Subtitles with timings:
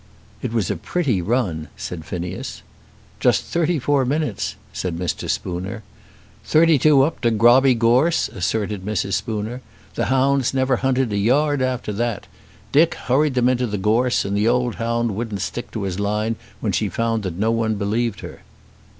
[0.41, 2.63] "It was a pretty run," said Phineas.
[3.19, 5.29] "Just thirty four minutes," said Mr.
[5.29, 5.83] Spooner.
[6.43, 9.13] "Thirty two up to Grobby Gorse," asserted Mrs.
[9.13, 9.61] Spooner.
[9.93, 12.25] "The hounds never hunted a yard after that.
[12.71, 16.35] Dick hurried them into the gorse, and the old hound wouldn't stick to his line
[16.61, 18.41] when she found that no one believed her."